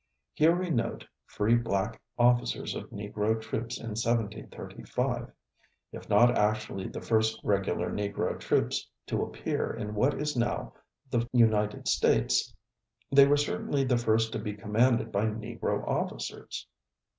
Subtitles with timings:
[0.33, 5.31] Here we note free black officers of Negro troops in 1735.
[5.91, 10.73] If not actually the first regular Negro troops to appear in what is now
[11.11, 12.51] the United States,
[13.11, 16.65] they were certainly the first to be commanded by Negro officers.